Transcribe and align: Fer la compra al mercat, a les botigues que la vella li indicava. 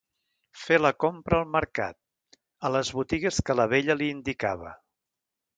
Fer 0.59 0.79
la 0.79 0.91
compra 1.03 1.41
al 1.41 1.45
mercat, 1.57 2.39
a 2.69 2.73
les 2.79 2.93
botigues 3.01 3.43
que 3.51 3.59
la 3.61 3.71
vella 3.75 4.01
li 4.01 4.13
indicava. 4.19 4.77